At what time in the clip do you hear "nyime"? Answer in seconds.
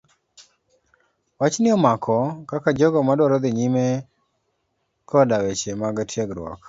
3.57-3.85